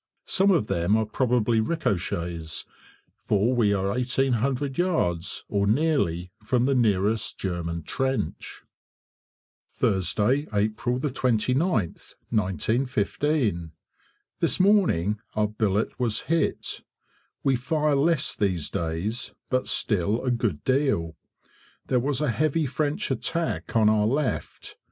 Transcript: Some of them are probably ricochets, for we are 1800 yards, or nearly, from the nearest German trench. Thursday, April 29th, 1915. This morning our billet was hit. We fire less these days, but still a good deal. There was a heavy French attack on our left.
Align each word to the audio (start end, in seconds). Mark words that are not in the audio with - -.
Some 0.25 0.49
of 0.49 0.65
them 0.65 0.97
are 0.97 1.05
probably 1.05 1.59
ricochets, 1.59 2.65
for 3.27 3.53
we 3.53 3.71
are 3.71 3.89
1800 3.89 4.75
yards, 4.79 5.45
or 5.47 5.67
nearly, 5.67 6.31
from 6.43 6.65
the 6.65 6.73
nearest 6.73 7.37
German 7.37 7.83
trench. 7.83 8.63
Thursday, 9.69 10.47
April 10.51 10.99
29th, 10.99 12.15
1915. 12.31 13.73
This 14.39 14.59
morning 14.59 15.19
our 15.35 15.47
billet 15.47 15.99
was 15.99 16.21
hit. 16.21 16.81
We 17.43 17.55
fire 17.55 17.93
less 17.93 18.35
these 18.35 18.71
days, 18.71 19.33
but 19.51 19.67
still 19.67 20.23
a 20.25 20.31
good 20.31 20.63
deal. 20.63 21.15
There 21.85 21.99
was 21.99 22.21
a 22.21 22.31
heavy 22.31 22.65
French 22.65 23.11
attack 23.11 23.75
on 23.75 23.87
our 23.87 24.07
left. 24.07 24.77